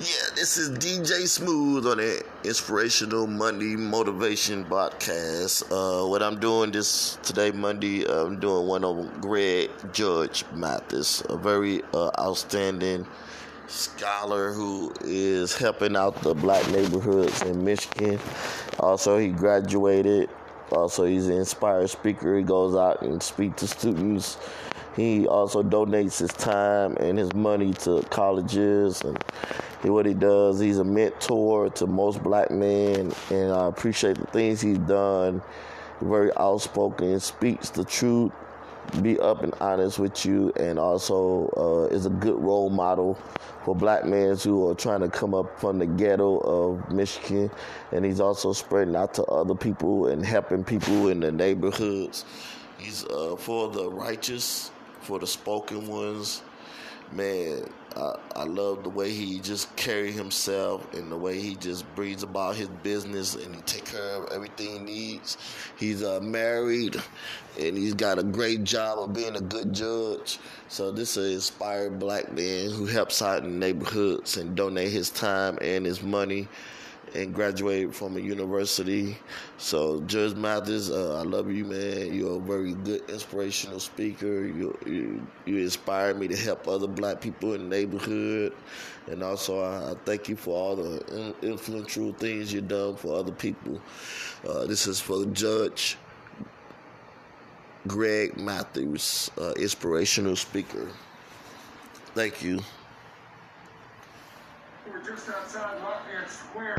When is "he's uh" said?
52.78-53.36, 65.76-66.20